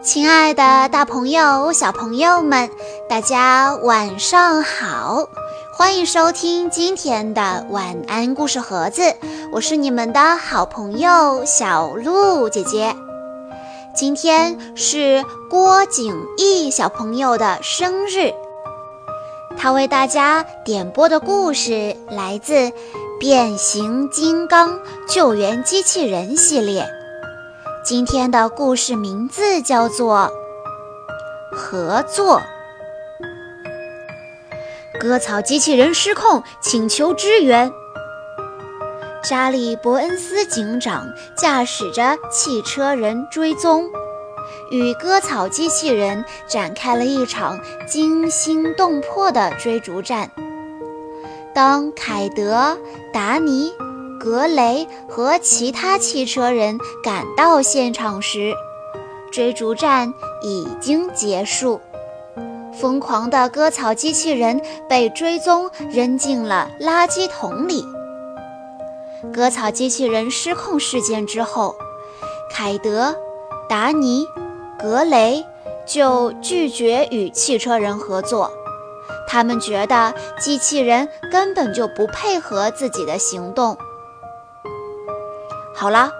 [0.00, 2.70] 亲爱的，大朋友、小朋友们，
[3.08, 5.28] 大家晚上好！
[5.72, 9.02] 欢迎收听今天的晚安故事盒子，
[9.52, 12.94] 我是你们的好朋友小鹿姐姐。
[13.94, 18.32] 今天是郭景义小朋友的生日，
[19.56, 22.54] 他为大家点播的故事来自
[23.18, 24.78] 《变形金刚
[25.08, 26.88] 救援机器人》系列。
[27.88, 30.30] 今天的故事名字叫做
[31.56, 32.42] 《合作》。
[35.00, 37.72] 割草机器人失控，请求支援。
[39.24, 43.88] 查理·伯恩斯警长驾驶着汽车人追踪，
[44.70, 50.30] 与割草机器人展开了一场惊心动魄的追逐战。
[51.54, 52.76] 当凯德、
[53.14, 53.72] 达尼。
[54.18, 58.52] 格雷和其他汽车人赶到现场时，
[59.30, 61.80] 追逐战已经结束。
[62.78, 67.84] 疯狂的割草机器人被追踪扔进了垃圾桶里。
[69.32, 71.74] 割草机器人失控事件之后，
[72.50, 73.16] 凯德、
[73.68, 74.26] 达尼、
[74.78, 75.44] 格雷
[75.86, 78.50] 就拒绝与汽车人合作。
[79.26, 83.76] 他们觉得机器人根本就不配合自己的行动。
[85.78, 86.10] 好了，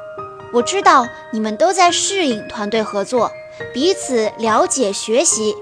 [0.52, 3.28] 我知道你们都在适应团队合作，
[3.74, 5.52] 彼此了解学习，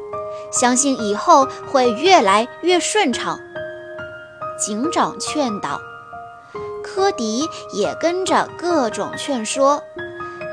[0.52, 3.40] 相信以后会越来越顺畅。
[4.58, 5.80] 警长劝导，
[6.84, 9.82] 科迪也跟着各种劝说，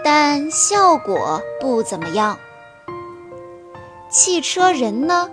[0.05, 2.39] 但效果不怎么样。
[4.09, 5.29] 汽车人呢？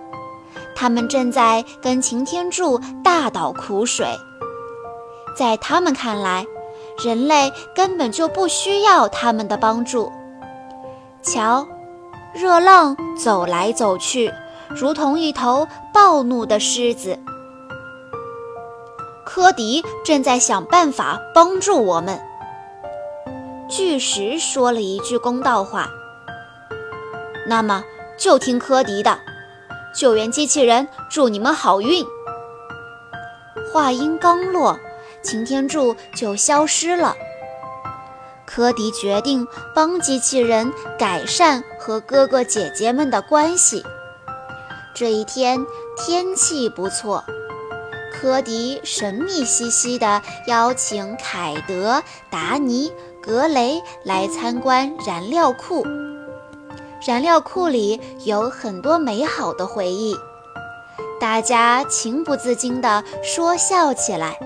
[0.75, 4.17] 他们正在跟擎天柱大倒苦水，
[5.37, 6.45] 在他们看来。
[7.03, 10.11] 人类根本就不需要他们的帮助。
[11.21, 11.67] 瞧，
[12.33, 14.31] 热浪走来走去，
[14.69, 17.17] 如同一头暴怒的狮子。
[19.25, 22.19] 科迪正在想办法帮助我们。
[23.69, 25.87] 巨石说了一句公道话
[27.47, 27.83] ：“那么
[28.17, 29.17] 就听科迪的。”
[29.95, 32.05] 救援机器人，祝你们好运。
[33.71, 34.77] 话音刚落。
[35.21, 37.15] 擎天柱就消失了。
[38.45, 43.83] 科迪决定帮机器人改善和哥哥姐姐们的关系。
[44.93, 45.65] 这一天
[45.95, 47.23] 天气不错，
[48.13, 52.91] 科迪神秘兮兮地邀请凯德、达尼、
[53.23, 55.85] 格雷来参观燃料库。
[57.07, 60.13] 燃料库里有很多美好的回忆，
[61.21, 64.37] 大家情不自禁地说笑起来。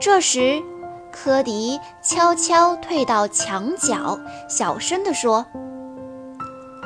[0.00, 0.62] 这时，
[1.10, 5.44] 科迪悄悄退到墙角，小声地说：“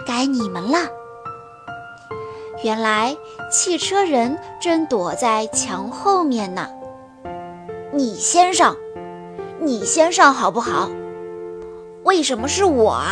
[0.07, 0.79] 该你们了。”
[2.65, 3.15] 原来，
[3.51, 6.71] 汽车人正躲在墙后面呢。
[7.93, 8.77] 你先上，
[9.61, 10.89] 你先上好不好？
[12.05, 13.03] 为什么是我？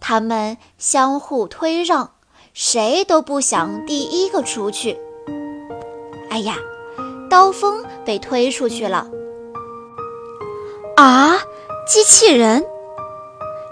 [0.00, 2.10] 他们相互推让，
[2.54, 4.98] 谁都不想第一个出去。
[6.28, 6.56] 哎呀！
[7.32, 9.06] 刀锋被推出去了！
[10.96, 11.38] 啊，
[11.88, 12.62] 机器人！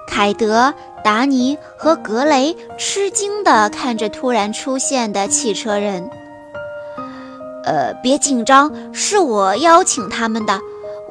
[0.09, 0.73] 凯德、
[1.05, 6.09] 达尼和格雷吃惊地看着突然出现的汽车人。
[7.65, 10.59] 呃，别紧张，是我邀请他们的。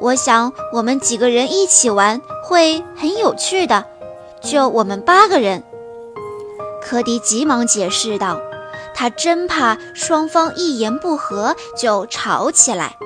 [0.00, 3.84] 我想我们几个人一起玩会很有趣的，
[4.40, 5.62] 就我们八个人。
[6.82, 8.40] 科迪急忙解释道。
[8.94, 12.96] 他真怕双方一言不合就吵起来。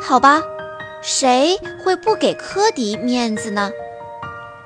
[0.00, 0.42] 好吧，
[1.02, 3.70] 谁会不给科迪面子呢？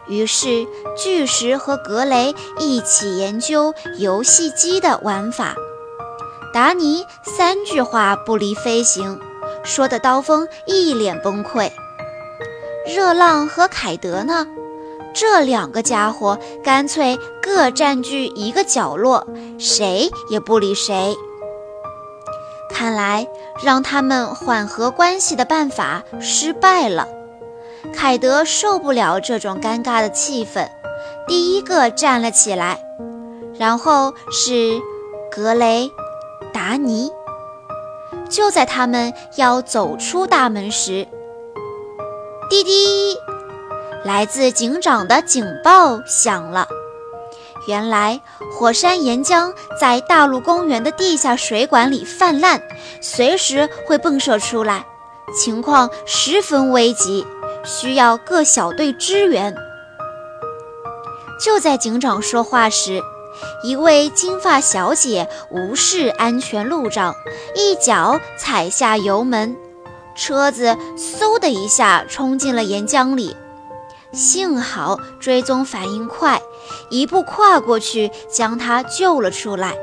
[0.06, 0.66] 于是
[0.97, 5.55] 巨石和格雷一起研究游戏机的玩法。
[6.53, 9.19] 达尼三句话不离飞行，
[9.65, 11.73] 说的刀锋一脸崩溃。
[12.87, 14.47] 热浪和凯德呢？
[15.14, 19.26] 这两个家伙干脆各占据一个角落，
[19.58, 21.16] 谁也不理谁。
[22.69, 23.28] 看来
[23.62, 27.06] 让他们缓和关系的办法失败了。
[27.94, 30.69] 凯德受不了这种尴尬的气氛，
[31.28, 32.81] 第一个站了起来。
[33.56, 34.81] 然后是
[35.31, 35.93] 格雷、
[36.52, 37.12] 达尼。
[38.28, 41.06] 就在他们要走出大门时，
[42.50, 43.16] 滴滴。
[44.04, 46.68] 来自警长的警报响了。
[47.66, 48.20] 原来
[48.52, 52.60] 火山岩浆在大陆公园的地下水管里泛滥，
[53.00, 54.84] 随时会迸射出来，
[55.34, 57.26] 情况十分危急，
[57.64, 59.54] 需要各小队支援。
[61.40, 63.00] 就在警长说话时，
[63.62, 67.14] 一位金发小姐无视安全路障，
[67.54, 69.56] 一脚踩下油门，
[70.14, 73.34] 车子嗖的一下冲进了岩浆里。
[74.14, 76.40] 幸好追踪反应快，
[76.88, 79.75] 一步跨过去将他救了出来。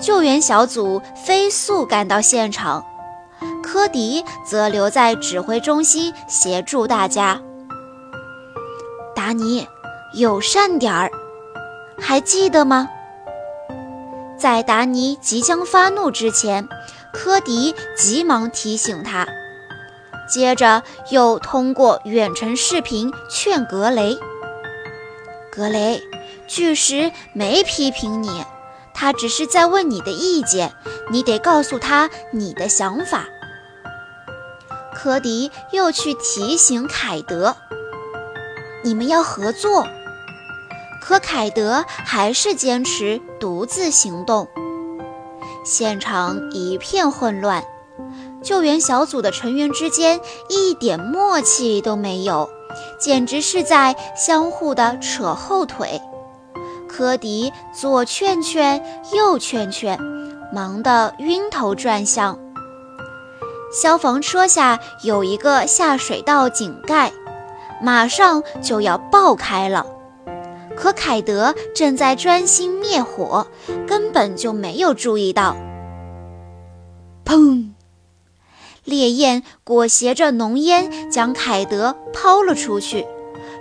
[0.00, 2.84] 救援小组飞速赶到现场，
[3.62, 7.40] 科迪则留在指挥中心协助大家。
[9.14, 9.66] 达尼，
[10.14, 11.10] 友善点儿，
[12.00, 12.88] 还记得吗？
[14.36, 16.68] 在达尼即将发怒之前，
[17.12, 19.26] 科迪急忙提醒他。
[20.26, 24.18] 接着又通过远程视频劝格雷
[25.52, 26.02] ：“格雷，
[26.46, 28.42] 巨石没批评你，
[28.94, 30.72] 他只是在问你的意见，
[31.10, 33.26] 你得告诉他你的想法。”
[34.94, 37.56] 科迪又去提醒凯德
[38.82, 39.86] ：“你们要合作。”
[41.02, 44.48] 可凯德还是坚持独自行动。
[45.62, 47.62] 现场一片混乱。
[48.44, 52.48] 救援小组的成员之间一点默契都没有，
[53.00, 56.00] 简直是在相互的扯后腿。
[56.86, 58.80] 科迪左劝劝，
[59.12, 59.98] 右劝劝，
[60.52, 62.38] 忙得晕头转向。
[63.72, 67.10] 消防车下有一个下水道井盖，
[67.82, 69.84] 马上就要爆开了，
[70.76, 73.44] 可凯德正在专心灭火，
[73.88, 75.56] 根本就没有注意到。
[77.24, 77.73] 砰！
[78.84, 83.06] 烈焰裹挟着浓烟，将凯德抛了出去，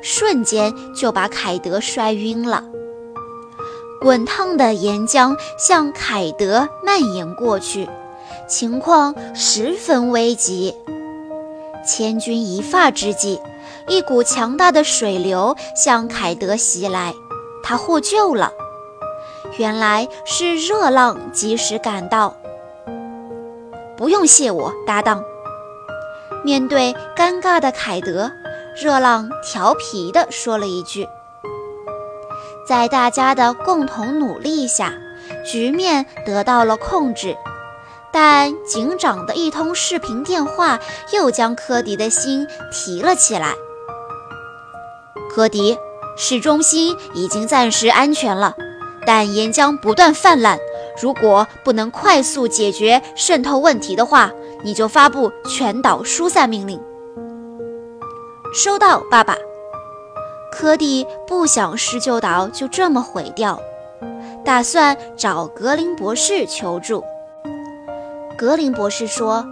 [0.01, 2.63] 瞬间就把凯德摔晕了。
[4.01, 7.87] 滚烫的岩浆向凯德蔓延过去，
[8.49, 10.75] 情况十分危急。
[11.87, 13.39] 千钧一发之际，
[13.87, 17.13] 一股强大的水流向凯德袭来，
[17.63, 18.51] 他获救了。
[19.57, 22.35] 原来是热浪及时赶到。
[24.03, 25.23] 不用谢我，搭档。
[26.43, 28.29] 面对尴尬的凯德，
[28.75, 31.07] 热浪调皮地说了一句
[32.67, 34.91] ：“在大家的共同努力下，
[35.49, 37.37] 局面得到了控制。
[38.11, 40.81] 但警长的一通视频电话
[41.13, 43.53] 又将科迪的心提了起来。
[45.33, 45.77] 科迪，
[46.17, 48.53] 市中心已经暂时安全了，
[49.07, 50.59] 但岩浆不断泛滥。”
[51.01, 54.31] 如果不能快速解决渗透问题的话，
[54.63, 56.81] 你就发布全岛疏散命令。
[58.53, 59.35] 收到，爸爸。
[60.51, 63.59] 科蒂不想施救岛就这么毁掉，
[64.45, 67.03] 打算找格林博士求助。
[68.37, 69.43] 格林博士说，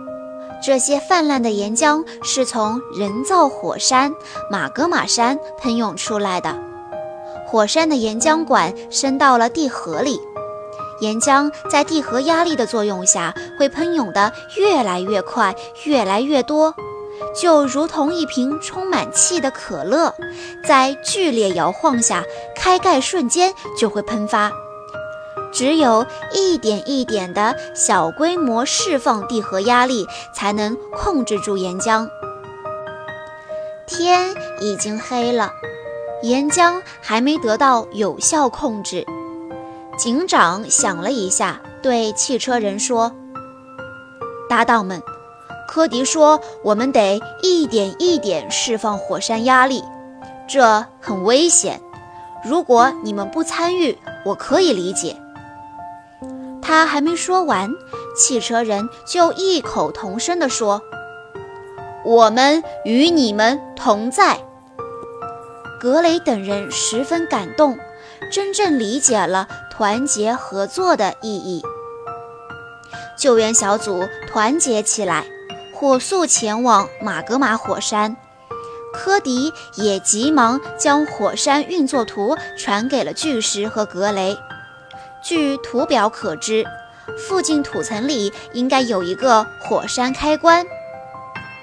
[0.64, 4.14] 这些泛滥的岩浆是从人造火山
[4.52, 6.56] 马格玛山喷涌出来的，
[7.48, 10.22] 火山的岩浆管伸到了地核里。
[11.02, 16.76] 岩浆在地核压力的作用下，会喷涌得越来越快，越来越多，
[17.36, 20.14] 就如同一瓶充满气的可乐，
[20.64, 22.24] 在剧烈摇晃下，
[22.56, 24.52] 开盖瞬间就会喷发。
[25.52, 32.08] 只有一点一点的小规模释放地核压力，才能控制住岩浆。
[33.88, 35.52] 天已经黑了，
[36.22, 39.04] 岩浆还没得到有效控制。
[40.02, 43.12] 警长想了一下，对汽车人说
[44.50, 45.00] ：“搭档们，
[45.68, 49.84] 科迪说我们得一点一点释放火山压力，
[50.50, 51.80] 这很危险。
[52.44, 55.16] 如果你们不参与，我可以理解。”
[56.64, 57.70] 他还没说完，
[58.18, 60.82] 汽车人就异口同声地说
[62.04, 64.40] ：“我们与你们同在。”
[65.80, 67.78] 格雷等人十分感动，
[68.32, 69.48] 真正理解了。
[69.72, 71.64] 团结合作的意义。
[73.18, 75.26] 救援小组团结起来，
[75.74, 78.16] 火速前往马格玛火山。
[78.94, 84.38] 科迪也急忙将火山运作图传给了巨石和格雷。
[85.24, 86.66] 据图表可知，
[87.18, 90.66] 附近土层里应该有一个火山开关。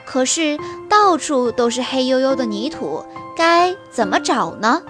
[0.07, 0.57] 可是
[0.89, 3.05] 到处都是黑黝黝的泥土，
[3.37, 4.81] 该怎么找呢？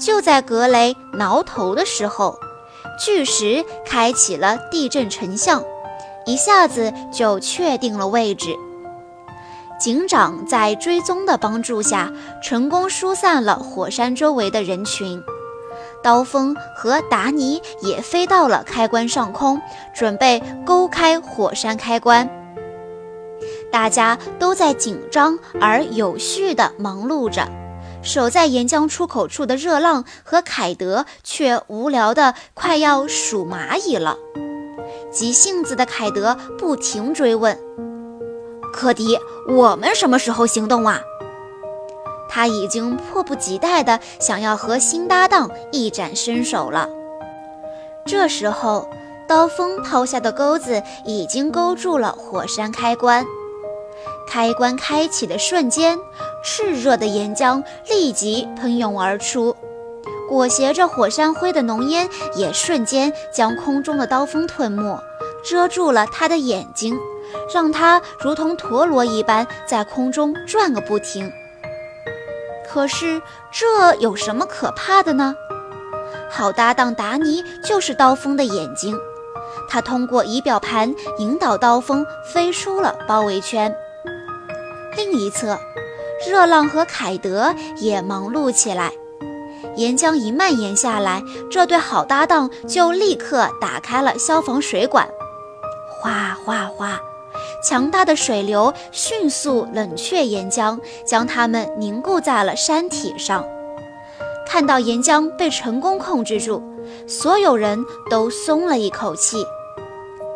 [0.00, 2.38] 就在格雷挠头的时候，
[2.98, 5.62] 巨石开启了地震成像，
[6.24, 8.48] 一下子就确定了位置。
[9.78, 15.22] 警长在追踪的帮助下，成功疏散了火山周围的人群。
[16.02, 19.60] 刀锋和达尼也飞到了开关上空，
[19.94, 22.28] 准备勾开火山开关。
[23.70, 27.46] 大家都在紧张而有序地忙碌着。
[28.02, 34.16] 守在岩浆出口处的热浪和凯德却无聊的快要数蚂蚁了。
[35.12, 37.58] 急性子的凯德不停追问
[38.72, 41.00] ：“科迪，我们什么时候行动啊？”
[42.28, 46.88] 他已经迫不及待地想要和新搭档一展身手了。
[48.06, 48.88] 这时候，
[49.28, 53.26] 刀锋抛下的钩子已经勾住了火山开关。
[54.28, 55.98] 开关开启的瞬间，
[56.44, 59.54] 炽热的岩浆立即喷涌而出，
[60.28, 64.98] 裹挟着火山灰的浓烟也瞬间将空中的刀锋吞没，
[65.44, 66.98] 遮住了他的眼睛，
[67.52, 71.30] 让他如同陀螺一般在空中转个不停。
[72.68, 73.20] 可是
[73.50, 75.34] 这有什么可怕的呢？
[76.30, 78.96] 好搭档达尼就是刀锋的眼睛，
[79.68, 83.74] 他通过仪表盘引导刀锋飞出了包围圈。
[84.96, 85.58] 另一侧，
[86.28, 88.92] 热浪和凯德也忙碌起来。
[89.76, 95.08] 岩浆一蔓延下来，这对好搭档就立刻打开了消防水管，
[95.88, 97.00] 哗哗哗，
[97.62, 103.44] 强大的水流迅速冷却岩浆，将它们凝固在了山体上。
[104.46, 106.62] 看到岩浆被成功控制住，
[107.06, 109.44] 所有人都松了一口气。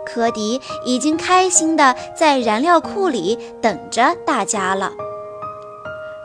[0.07, 4.93] 科迪已经开心地在燃料库里等着大家了。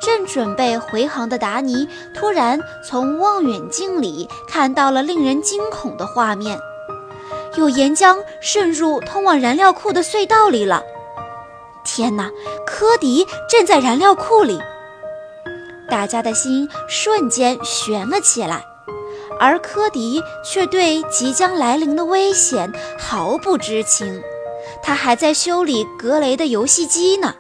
[0.02, 6.60] 正准备回航的达尼突然从望远镜里看到了令人惊恐的画面：
[7.56, 10.82] 有岩浆渗入通往燃料库的隧道里了！
[11.84, 12.30] 天哪，
[12.66, 14.60] 科迪正在燃料库里！
[15.90, 18.64] 大家的心瞬间悬了起来。
[19.40, 24.22] 而科迪却对即将来临的危险毫不知情，
[24.84, 27.34] 他还在修理格雷的游戏机呢。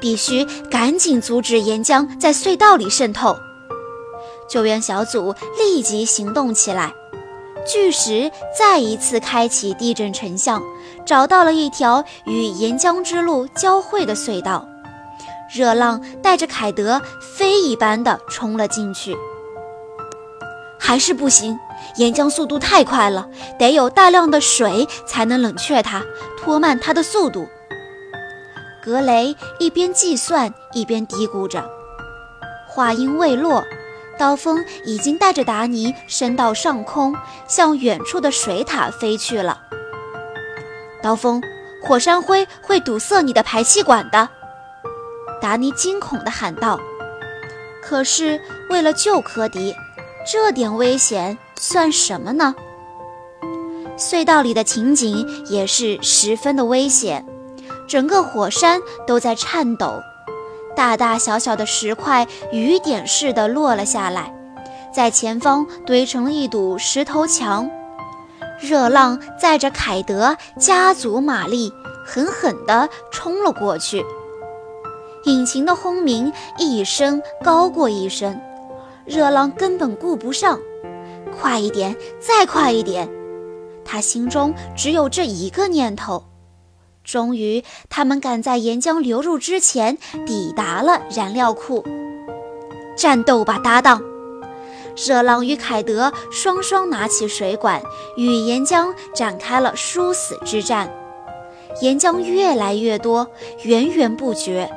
[0.00, 3.36] 必须赶紧阻止岩浆在隧道里渗透。
[4.48, 6.92] 救援小组立即行动起来，
[7.64, 10.60] 巨石再一次开启地震成像，
[11.06, 14.66] 找到了一条与岩浆之路交汇的隧道。
[15.52, 19.16] 热浪带着凯德飞一般的冲了进去。
[20.78, 21.56] 还是不行，
[21.96, 23.28] 岩浆速度太快了，
[23.58, 26.02] 得有大量的水才能冷却它，
[26.36, 27.46] 拖慢它的速度。
[28.82, 31.68] 格雷一边计算一边嘀咕着。
[32.66, 33.64] 话音未落，
[34.18, 37.14] 刀锋已经带着达尼升到上空，
[37.46, 39.60] 向远处的水塔飞去了。
[41.02, 41.42] 刀锋，
[41.82, 44.28] 火山灰会堵塞你的排气管的！
[45.40, 46.78] 达尼惊恐地喊道。
[47.82, 49.74] 可是为了救科迪。
[50.30, 52.54] 这点危险算什么呢？
[53.96, 57.24] 隧道里的情景也是十分的危险，
[57.90, 60.00] 整个火山都在颤抖，
[60.76, 64.32] 大大小小的石块雨点似的落了下来，
[64.94, 67.68] 在前方堆成了一堵石头墙。
[68.60, 71.72] 热浪载着凯德加足马力，
[72.06, 74.06] 狠狠地冲了过去，
[75.24, 78.40] 引擎的轰鸣一声高过一声。
[79.04, 80.60] 热浪根本顾不上，
[81.36, 83.10] 快一点，再快一点！
[83.84, 86.22] 他心中只有这一个念头。
[87.04, 91.84] 终于，他们赶在岩浆流入之前抵达了燃料库。
[92.96, 94.02] 战斗吧，搭档！
[94.96, 97.80] 热浪与凯德双双拿起水管，
[98.16, 100.92] 与岩浆展开了殊死之战。
[101.80, 103.26] 岩浆越来越多，
[103.62, 104.70] 源源不绝。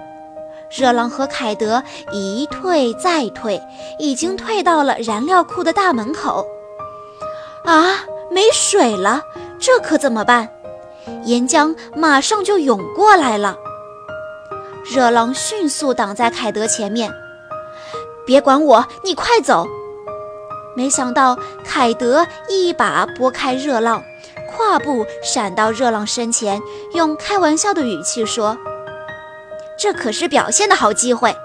[0.72, 3.62] 热浪和凯德一退再退，
[4.00, 6.48] 已经退到了燃料库的大门口。
[7.66, 9.22] 啊，没水了，
[9.60, 10.50] 这可怎么办？
[11.24, 13.58] 岩浆马上就涌过来了。
[14.86, 17.12] 热浪迅速挡在凯德前面，
[18.26, 19.66] 别管我，你快走！
[20.76, 24.04] 没想到凯德一把拨开热浪，
[24.52, 26.62] 跨步闪到热浪身前，
[26.94, 28.58] 用开玩笑的语气说。
[29.78, 31.36] 这可是表现的好机会。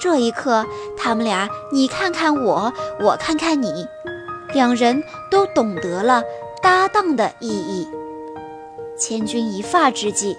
[0.00, 0.64] 这一刻，
[0.96, 3.86] 他们俩你看看我，我看看你，
[4.52, 6.22] 两人都懂得了
[6.62, 7.86] 搭档的意义。
[9.00, 10.36] 千钧一发之际，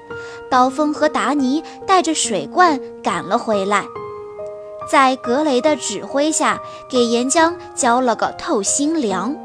[0.50, 3.84] 刀锋和达尼带着水罐赶了回来，
[4.90, 9.36] 在格雷的指挥下，给岩浆浇了个透心凉。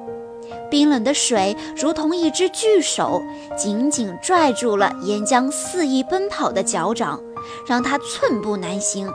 [0.71, 3.23] 冰冷的水如同一只巨手，
[3.57, 7.21] 紧紧拽住了岩浆肆意奔跑的脚掌，
[7.67, 9.11] 让他寸步难行。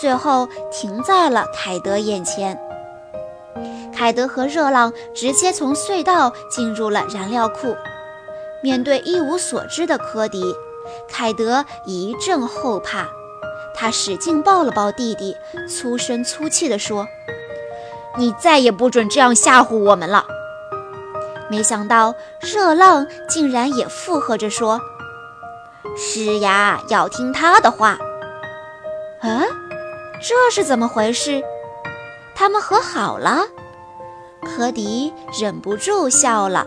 [0.00, 2.58] 最后停在了凯德眼前。
[3.94, 7.74] 凯德和热浪直接从隧道进入了燃料库。
[8.62, 10.54] 面对一无所知的科迪，
[11.08, 13.06] 凯德一阵后怕。
[13.74, 15.36] 他使劲抱了抱弟弟，
[15.68, 17.06] 粗声粗气地说
[18.16, 20.26] ：“你再也不准这样吓唬我们了。”
[21.50, 24.80] 没想到热浪竟然也附和着说
[25.96, 27.98] ：“是呀，要听他的话。”
[29.20, 29.44] 啊，
[30.22, 31.42] 这是怎么回事？
[32.34, 33.42] 他们和好了？
[34.42, 36.66] 科迪忍不住笑了。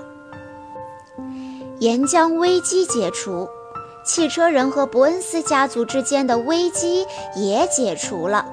[1.80, 3.48] 岩浆危机解除，
[4.04, 7.06] 汽车人和伯恩斯家族之间的危机
[7.36, 8.46] 也解除了。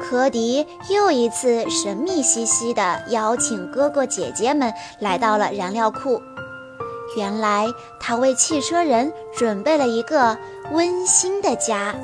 [0.00, 6.22] 科迪又一次神秘兮兮地邀请哥哥姐姐们来到了燃料库。
[7.16, 7.66] 原来
[7.98, 10.38] 他为汽车人准备了一个
[10.70, 11.96] 温馨的家，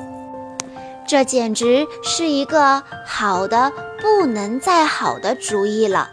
[1.07, 3.71] 这简直是一个好的
[4.01, 6.09] 不能再好的主意了，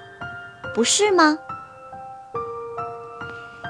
[0.72, 1.38] 不是吗？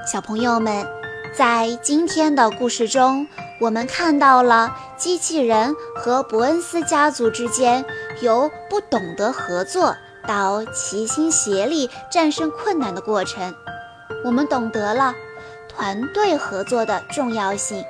[0.05, 0.85] 小朋友们，
[1.33, 3.25] 在今天的故事中，
[3.61, 7.85] 我们看到了机器人和伯恩斯家族之间
[8.21, 9.95] 由不懂得合作
[10.27, 13.55] 到齐心协力战胜困难的过程。
[14.25, 15.15] 我们懂得了
[15.69, 17.81] 团队合作的重要性。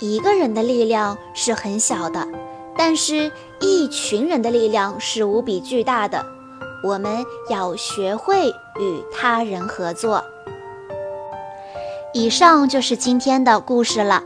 [0.00, 2.26] 一个人的力量是很小的，
[2.76, 6.26] 但是一群人的力量是无比巨大的。
[6.82, 8.48] 我们要学会
[8.80, 10.24] 与他人合作。
[12.18, 14.24] 以上就是今天的故事了。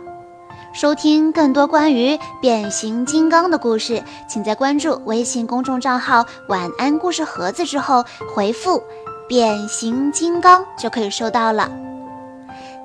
[0.73, 8.03] 收听更多关于变形金刚的故事，请在关注微信公众账号“晚安故事盒子”之后
[8.35, 8.83] 回复
[9.29, 11.71] “变形金刚”就可以收到了。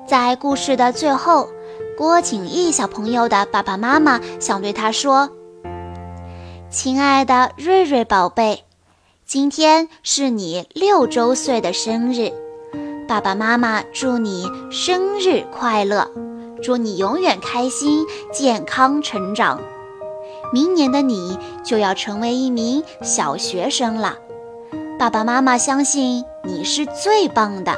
[0.06, 1.48] 在故事的最后，
[1.96, 5.30] 郭景逸小朋友的爸爸妈妈想对他说
[6.68, 8.62] ：“亲爱的瑞瑞宝贝，
[9.24, 12.30] 今天是你六周岁的生日。”
[13.08, 16.10] 爸爸妈妈祝你生日快乐，
[16.62, 19.58] 祝你永远开心、健康成长。
[20.52, 24.18] 明年的你就要成为一名小学生了。
[24.98, 27.72] 爸爸妈妈相信你是最棒的。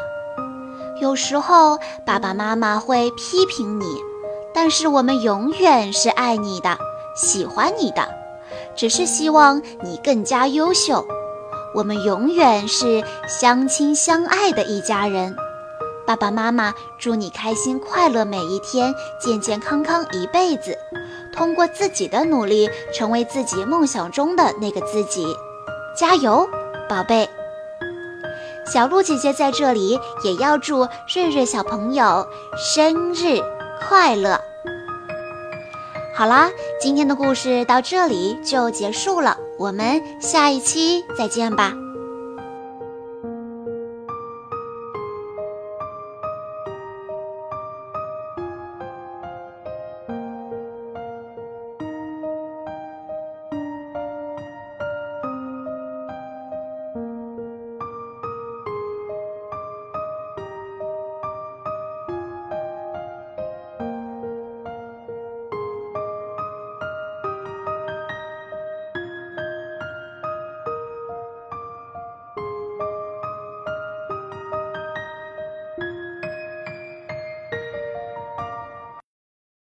[1.00, 3.86] 有时候爸爸妈妈会批评你，
[4.52, 6.76] 但是我们永远是爱你的、
[7.14, 8.02] 喜欢你的，
[8.74, 11.06] 只是希望你更加优秀。
[11.72, 15.36] 我们永远是相亲相爱的一家人，
[16.06, 20.76] 爸爸妈妈祝你开心快乐每一天，健健康康一辈子。
[21.32, 25.24] 通过自己的努力，成为自己梦想中的那个自己，
[25.96, 26.48] 加油，
[26.88, 27.28] 宝贝！
[28.66, 33.40] 小鹿姐姐在这里也要祝瑞瑞小朋友生日
[33.80, 34.40] 快乐。
[36.20, 39.38] 好啦，今天的故事到这里就结束了。
[39.56, 41.72] 我们下一期再见吧。